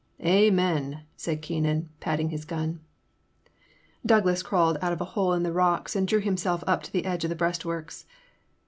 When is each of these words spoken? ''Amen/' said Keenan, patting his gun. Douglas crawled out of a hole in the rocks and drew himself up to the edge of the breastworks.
''Amen/' 0.41 1.01
said 1.15 1.43
Keenan, 1.43 1.89
patting 1.99 2.29
his 2.31 2.43
gun. 2.43 2.79
Douglas 4.03 4.41
crawled 4.41 4.79
out 4.81 4.91
of 4.93 4.99
a 4.99 5.05
hole 5.13 5.33
in 5.33 5.43
the 5.43 5.53
rocks 5.53 5.95
and 5.95 6.07
drew 6.07 6.21
himself 6.21 6.63
up 6.65 6.81
to 6.81 6.91
the 6.91 7.05
edge 7.05 7.23
of 7.23 7.29
the 7.29 7.35
breastworks. 7.35 8.07